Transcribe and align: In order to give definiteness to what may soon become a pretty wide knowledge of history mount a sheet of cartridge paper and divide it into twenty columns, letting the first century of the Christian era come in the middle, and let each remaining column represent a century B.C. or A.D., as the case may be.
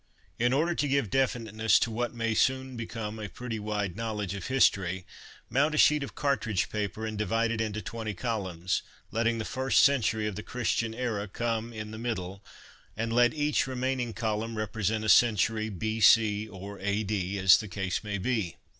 In 0.39 0.51
order 0.51 0.73
to 0.73 0.87
give 0.87 1.11
definiteness 1.11 1.77
to 1.77 1.91
what 1.91 2.11
may 2.11 2.33
soon 2.33 2.75
become 2.75 3.19
a 3.19 3.29
pretty 3.29 3.59
wide 3.59 3.95
knowledge 3.95 4.33
of 4.33 4.47
history 4.47 5.05
mount 5.47 5.75
a 5.75 5.77
sheet 5.77 6.01
of 6.01 6.15
cartridge 6.15 6.69
paper 6.69 7.05
and 7.05 7.15
divide 7.19 7.51
it 7.51 7.61
into 7.61 7.83
twenty 7.83 8.15
columns, 8.15 8.81
letting 9.11 9.37
the 9.37 9.45
first 9.45 9.83
century 9.83 10.25
of 10.25 10.35
the 10.35 10.41
Christian 10.41 10.95
era 10.95 11.27
come 11.27 11.71
in 11.71 11.91
the 11.91 11.99
middle, 11.99 12.43
and 12.97 13.13
let 13.13 13.35
each 13.35 13.67
remaining 13.67 14.11
column 14.11 14.57
represent 14.57 15.05
a 15.05 15.07
century 15.07 15.69
B.C. 15.69 16.47
or 16.47 16.79
A.D., 16.79 17.37
as 17.37 17.57
the 17.57 17.67
case 17.67 18.03
may 18.03 18.17
be. 18.17 18.55